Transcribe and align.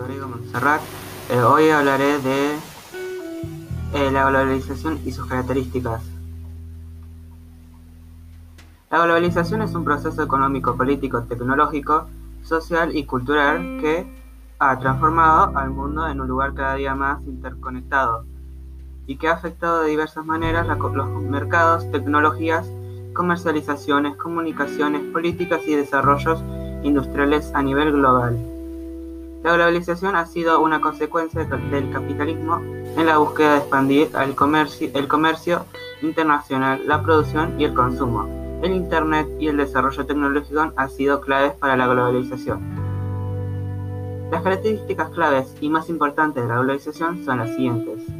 Rodrigo 0.00 0.28
Montserrat. 0.28 0.80
Eh, 1.28 1.38
hoy 1.40 1.68
hablaré 1.68 2.18
de 2.20 2.54
eh, 3.94 4.10
la 4.10 4.30
globalización 4.30 4.98
y 5.04 5.12
sus 5.12 5.26
características. 5.26 6.02
La 8.90 9.04
globalización 9.04 9.60
es 9.60 9.74
un 9.74 9.84
proceso 9.84 10.22
económico, 10.22 10.74
político, 10.74 11.22
tecnológico, 11.24 12.06
social 12.42 12.96
y 12.96 13.04
cultural 13.04 13.78
que 13.80 14.10
ha 14.58 14.78
transformado 14.78 15.56
al 15.56 15.70
mundo 15.70 16.08
en 16.08 16.20
un 16.20 16.28
lugar 16.28 16.54
cada 16.54 16.74
día 16.76 16.94
más 16.94 17.22
interconectado 17.24 18.24
y 19.06 19.16
que 19.16 19.28
ha 19.28 19.32
afectado 19.32 19.82
de 19.82 19.90
diversas 19.90 20.24
maneras 20.24 20.66
los 20.66 21.22
mercados, 21.22 21.90
tecnologías, 21.90 22.66
comercializaciones, 23.12 24.16
comunicaciones, 24.16 25.02
políticas 25.12 25.60
y 25.66 25.74
desarrollos 25.74 26.42
industriales 26.82 27.52
a 27.54 27.62
nivel 27.62 27.92
global. 27.92 28.59
La 29.42 29.54
globalización 29.54 30.16
ha 30.16 30.26
sido 30.26 30.60
una 30.60 30.82
consecuencia 30.82 31.44
del 31.44 31.90
capitalismo 31.90 32.56
en 32.58 33.06
la 33.06 33.16
búsqueda 33.16 33.52
de 33.52 33.58
expandir 33.58 34.10
el 34.14 34.34
comercio, 34.34 35.64
internacional, 36.02 36.86
la 36.86 37.02
producción 37.02 37.58
y 37.58 37.64
el 37.64 37.72
consumo. 37.72 38.28
El 38.62 38.72
Internet 38.72 39.26
y 39.38 39.48
el 39.48 39.56
desarrollo 39.56 40.04
tecnológico 40.04 40.72
han 40.76 40.90
sido 40.90 41.22
claves 41.22 41.52
para 41.54 41.76
la 41.78 41.86
globalización. 41.86 42.60
Las 44.30 44.42
características 44.42 45.08
claves 45.10 45.54
y 45.60 45.70
más 45.70 45.88
importantes 45.88 46.42
de 46.42 46.48
la 46.48 46.56
globalización 46.56 47.24
son 47.24 47.38
las 47.38 47.48
siguientes. 47.50 48.19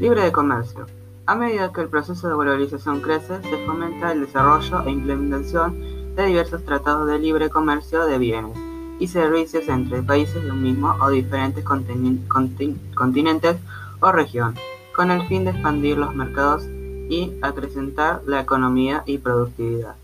Libre 0.00 0.22
de 0.22 0.32
comercio. 0.32 0.86
A 1.26 1.34
medida 1.34 1.74
que 1.74 1.82
el 1.82 1.88
proceso 1.88 2.26
de 2.26 2.32
globalización 2.32 3.02
crece, 3.02 3.42
se 3.42 3.66
fomenta 3.66 4.12
el 4.12 4.22
desarrollo 4.22 4.80
e 4.86 4.90
implementación 4.90 5.78
de 6.16 6.24
diversos 6.24 6.64
tratados 6.64 7.06
de 7.06 7.18
libre 7.18 7.50
comercio 7.50 8.06
de 8.06 8.16
bienes 8.16 8.56
y 8.98 9.08
servicios 9.08 9.68
entre 9.68 10.02
países 10.02 10.42
de 10.42 10.52
un 10.52 10.62
mismo 10.62 10.96
o 11.02 11.10
diferentes 11.10 11.62
continentes 11.64 13.56
o 14.00 14.10
región, 14.10 14.54
con 14.96 15.10
el 15.10 15.28
fin 15.28 15.44
de 15.44 15.50
expandir 15.50 15.98
los 15.98 16.14
mercados 16.14 16.64
y 17.10 17.34
acrecentar 17.42 18.22
la 18.24 18.40
economía 18.40 19.02
y 19.04 19.18
productividad. 19.18 19.96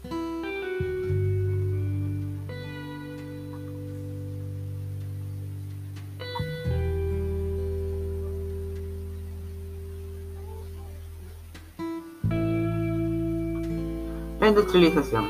La 14.47 14.51
industrialización. 14.51 15.29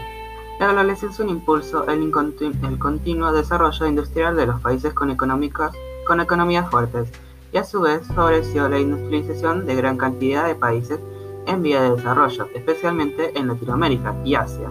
La 0.60 0.66
globalización 0.66 1.30
impulsó 1.30 1.86
el, 1.88 2.02
el 2.02 2.78
continuo 2.78 3.32
desarrollo 3.32 3.86
industrial 3.86 4.36
de 4.36 4.44
los 4.44 4.60
países 4.60 4.92
con, 4.92 5.16
con 5.16 6.20
economías 6.20 6.70
fuertes 6.70 7.08
y 7.50 7.56
a 7.56 7.64
su 7.64 7.80
vez 7.80 8.06
favoreció 8.08 8.68
la 8.68 8.78
industrialización 8.78 9.64
de 9.64 9.74
gran 9.74 9.96
cantidad 9.96 10.46
de 10.46 10.54
países 10.54 11.00
en 11.46 11.62
vía 11.62 11.80
de 11.80 11.92
desarrollo, 11.92 12.48
especialmente 12.54 13.32
en 13.38 13.48
Latinoamérica 13.48 14.14
y 14.22 14.34
Asia. 14.34 14.70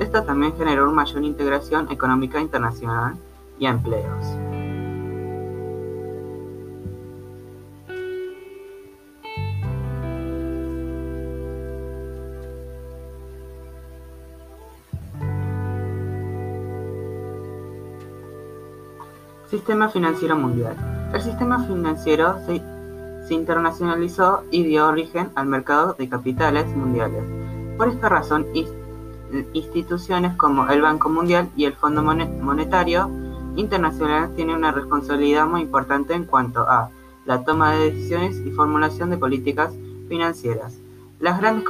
Esto 0.00 0.24
también 0.24 0.56
generó 0.56 0.86
una 0.86 1.04
mayor 1.04 1.22
integración 1.22 1.88
económica 1.92 2.40
internacional 2.40 3.14
y 3.60 3.66
empleos. 3.66 4.26
Sistema 19.50 19.88
financiero 19.88 20.36
mundial. 20.36 20.76
El 21.12 21.22
sistema 21.22 21.64
financiero 21.64 22.36
se, 22.46 22.62
internacionalizó 23.32 24.42
y 24.50 24.64
dio 24.64 24.88
origen 24.88 25.30
al 25.34 25.46
mercado 25.46 25.94
de 25.98 26.08
capitales 26.08 26.66
mundiales. 26.76 27.22
Por 27.76 27.88
esta 27.88 28.08
razón, 28.08 28.46
instituciones 29.52 30.36
como 30.36 30.68
el 30.68 30.82
Banco 30.82 31.08
Mundial 31.08 31.50
y 31.56 31.64
el 31.64 31.74
Fondo 31.74 32.02
Monetario 32.02 33.10
Internacional 33.56 34.34
tienen 34.34 34.56
una 34.56 34.72
responsabilidad 34.72 35.46
muy 35.46 35.62
importante 35.62 36.14
en 36.14 36.24
cuanto 36.24 36.68
a 36.68 36.90
la 37.24 37.44
toma 37.44 37.72
de 37.72 37.92
decisiones 37.92 38.36
y 38.44 38.50
formulación 38.50 39.10
de 39.10 39.18
políticas 39.18 39.72
financieras. 40.08 40.78
Las 41.20 41.40
grandes 41.40 41.64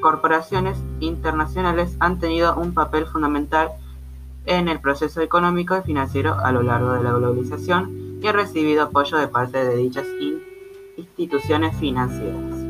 corporaciones 0.00 0.78
internacionales 1.00 1.96
han 2.00 2.18
tenido 2.18 2.56
un 2.56 2.74
papel 2.74 3.06
fundamental 3.06 3.68
en 3.68 3.85
el 4.46 4.80
proceso 4.80 5.20
económico 5.20 5.76
y 5.76 5.82
financiero 5.82 6.34
a 6.34 6.52
lo 6.52 6.62
largo 6.62 6.92
de 6.92 7.02
la 7.02 7.12
globalización 7.12 8.18
y 8.22 8.26
ha 8.26 8.32
recibido 8.32 8.84
apoyo 8.84 9.18
de 9.18 9.28
parte 9.28 9.64
de 9.64 9.76
dichas 9.76 10.06
instituciones 10.96 11.76
financieras. 11.76 12.66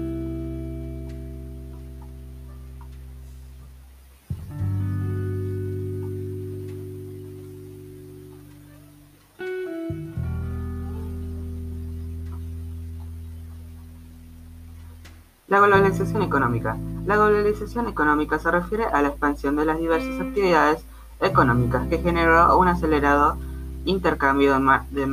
La 15.48 15.60
globalización 15.60 16.22
económica. 16.22 16.76
La 17.06 17.15
globalización 17.15 17.86
económica 17.86 18.38
se 18.38 18.50
refiere 18.50 18.84
a 18.84 19.00
la 19.00 19.09
expansión 19.09 19.54
de 19.54 19.65
las 19.65 19.78
diversas 19.78 20.20
actividades 20.20 20.84
económicas 21.21 21.87
que 21.88 21.99
generó 21.99 22.59
un 22.59 22.69
acelerado 22.69 23.37
intercambio 23.84 24.59
de, 24.91 25.06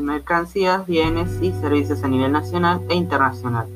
mercancías, 0.00 0.86
bienes 0.86 1.40
y 1.42 1.52
servicios 1.52 2.02
a 2.02 2.08
nivel 2.08 2.32
nacional 2.32 2.80
e 2.88 2.94
internacional. 2.94 3.66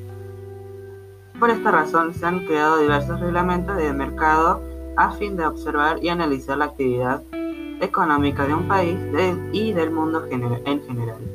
Por 1.38 1.50
esta 1.50 1.70
razón 1.70 2.14
se 2.14 2.24
han 2.24 2.46
creado 2.46 2.78
diversos 2.78 3.20
reglamentos 3.20 3.76
de 3.76 3.92
mercado 3.92 4.62
a 4.96 5.10
fin 5.12 5.36
de 5.36 5.46
observar 5.46 6.02
y 6.02 6.08
analizar 6.08 6.56
la 6.58 6.66
actividad 6.66 7.22
económica 7.80 8.46
de 8.46 8.54
un 8.54 8.68
país 8.68 8.98
y 9.52 9.72
del 9.72 9.90
mundo 9.90 10.24
en 10.30 10.82
general. 10.86 11.33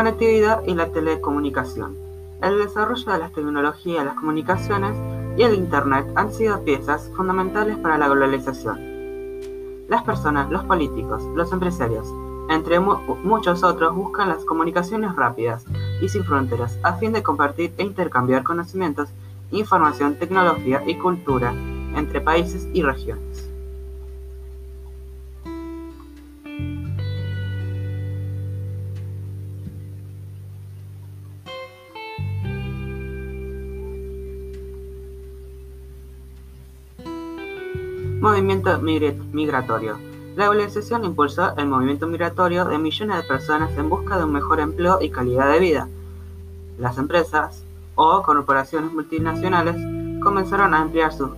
Conectividad 0.00 0.62
y 0.66 0.72
la 0.72 0.86
telecomunicación. 0.86 1.94
El 2.42 2.56
desarrollo 2.56 3.12
de 3.12 3.18
las 3.18 3.32
tecnologías, 3.32 4.02
las 4.02 4.14
comunicaciones 4.14 4.96
y 5.36 5.42
el 5.42 5.54
Internet 5.54 6.06
han 6.14 6.32
sido 6.32 6.64
piezas 6.64 7.10
fundamentales 7.14 7.76
para 7.76 7.98
la 7.98 8.08
globalización. 8.08 8.80
Las 9.90 10.02
personas, 10.02 10.50
los 10.50 10.64
políticos, 10.64 11.22
los 11.36 11.52
empresarios, 11.52 12.08
entre 12.48 12.80
muchos 12.80 13.62
otros, 13.62 13.94
buscan 13.94 14.30
las 14.30 14.42
comunicaciones 14.46 15.14
rápidas 15.16 15.66
y 16.00 16.08
sin 16.08 16.24
fronteras 16.24 16.78
a 16.82 16.94
fin 16.94 17.12
de 17.12 17.22
compartir 17.22 17.74
e 17.76 17.82
intercambiar 17.82 18.42
conocimientos, 18.42 19.10
información, 19.50 20.14
tecnología 20.14 20.82
y 20.86 20.94
cultura 20.94 21.52
entre 21.94 22.22
países 22.22 22.66
y 22.72 22.80
regiones. 22.80 23.49
Movimiento 38.20 38.78
migratorio. 38.80 39.98
La 40.36 40.44
globalización 40.44 41.06
impulsó 41.06 41.56
el 41.56 41.66
movimiento 41.66 42.06
migratorio 42.06 42.66
de 42.66 42.76
millones 42.76 43.16
de 43.16 43.22
personas 43.22 43.74
en 43.78 43.88
busca 43.88 44.18
de 44.18 44.24
un 44.24 44.32
mejor 44.34 44.60
empleo 44.60 44.98
y 45.00 45.08
calidad 45.08 45.50
de 45.50 45.58
vida. 45.58 45.88
Las 46.78 46.98
empresas 46.98 47.64
o 47.94 48.22
corporaciones 48.22 48.92
multinacionales 48.92 49.74
comenzaron 50.22 50.74
a 50.74 50.82
ampliar 50.82 51.14
sus 51.14 51.30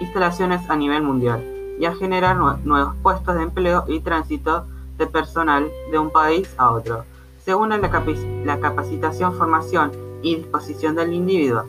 instalaciones 0.00 0.70
a 0.70 0.74
nivel 0.76 1.02
mundial 1.02 1.44
y 1.78 1.84
a 1.84 1.94
generar 1.94 2.36
nuevos 2.36 2.94
puestos 3.02 3.34
de 3.34 3.42
empleo 3.42 3.84
y 3.88 4.00
tránsito 4.00 4.64
de 4.96 5.06
personal 5.06 5.70
de 5.90 5.98
un 5.98 6.10
país 6.10 6.48
a 6.56 6.70
otro, 6.70 7.04
según 7.44 7.68
la, 7.68 8.58
capacitación, 8.58 9.34
formación 9.34 9.92
y 10.22 10.36
disposición 10.36 10.96
del 10.96 11.12
individuo. 11.12 11.64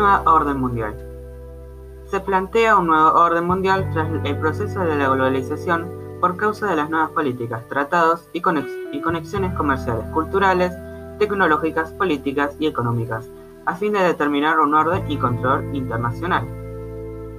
Nueva 0.00 0.22
orden 0.24 0.58
mundial. 0.58 0.96
Se 2.06 2.20
plantea 2.20 2.78
un 2.78 2.86
nuevo 2.86 3.10
orden 3.20 3.44
mundial 3.46 3.90
tras 3.92 4.08
el 4.24 4.38
proceso 4.38 4.80
de 4.80 4.96
la 4.96 5.10
globalización 5.10 5.90
por 6.22 6.38
causa 6.38 6.68
de 6.68 6.76
las 6.76 6.88
nuevas 6.88 7.10
políticas, 7.10 7.68
tratados 7.68 8.26
y, 8.32 8.40
conexiones 8.40 9.52
comerciales, 9.52 10.06
culturales, 10.14 10.72
tecnológicas, 11.18 11.92
políticas 11.92 12.56
y 12.58 12.66
económicas, 12.66 13.28
a 13.66 13.74
fin 13.74 13.92
de 13.92 13.98
determinar 13.98 14.58
un 14.58 14.72
orden 14.72 15.04
y 15.10 15.18
control 15.18 15.68
internacional. 15.74 16.48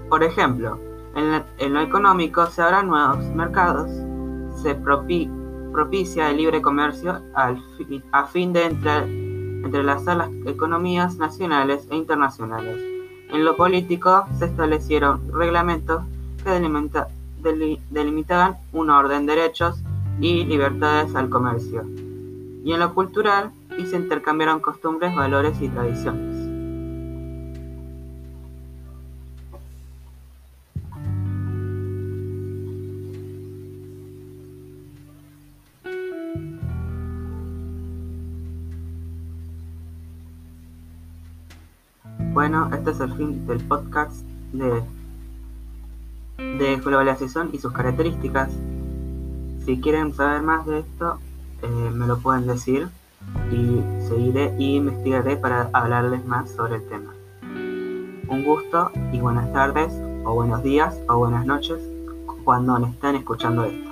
Por 0.07 0.23
ejemplo, 0.23 0.77
en, 1.15 1.73
lo 1.73 1.81
económico 1.81 2.45
se 2.45 2.61
abran 2.61 2.89
nuevos 2.89 3.25
mercados, 3.33 3.89
se 4.61 4.75
propicia 4.75 6.29
el 6.29 6.37
libre 6.37 6.61
comercio 6.61 7.23
a 7.33 8.25
fin 8.27 8.53
de 8.53 8.65
entrelazar 9.63 10.17
las 10.17 10.29
economías 10.45 11.17
nacionales 11.17 11.87
e 11.89 11.95
internacionales. 11.95 12.77
En 13.31 13.45
lo 13.45 13.55
político 13.55 14.25
se 14.37 14.45
establecieron 14.45 15.21
reglamentos 15.33 16.03
que 16.43 17.77
delimitaban 17.89 18.57
un 18.73 18.89
orden 18.89 19.25
de 19.25 19.35
derechos 19.35 19.81
y 20.19 20.43
libertades 20.45 21.15
al 21.15 21.29
comercio. 21.29 21.85
Y 22.63 22.73
en 22.73 22.79
lo 22.79 22.93
cultural 22.93 23.51
y 23.77 23.85
se 23.85 23.95
intercambiaron 23.95 24.59
costumbres, 24.59 25.15
valores 25.15 25.59
y 25.61 25.69
tradiciones. 25.69 26.30
Bueno, 42.33 42.69
este 42.73 42.91
es 42.91 42.99
el 43.01 43.13
fin 43.13 43.45
del 43.45 43.59
podcast 43.59 44.25
de, 44.53 44.81
de 46.37 46.77
globalización 46.77 47.49
y 47.51 47.57
sus 47.57 47.73
características. 47.73 48.49
Si 49.65 49.81
quieren 49.81 50.13
saber 50.13 50.41
más 50.41 50.65
de 50.65 50.79
esto, 50.79 51.19
eh, 51.61 51.91
me 51.93 52.07
lo 52.07 52.19
pueden 52.19 52.47
decir 52.47 52.87
y 53.51 53.81
seguiré 54.07 54.55
y 54.57 54.77
investigaré 54.77 55.35
para 55.35 55.69
hablarles 55.73 56.25
más 56.25 56.49
sobre 56.51 56.75
el 56.75 56.87
tema. 56.87 57.13
Un 58.29 58.45
gusto 58.45 58.91
y 59.11 59.19
buenas 59.19 59.51
tardes 59.51 59.91
o 60.23 60.33
buenos 60.33 60.63
días 60.63 60.97
o 61.09 61.17
buenas 61.17 61.45
noches 61.45 61.79
cuando 62.45 62.77
estén 62.77 63.15
escuchando 63.17 63.65
esto. 63.65 63.90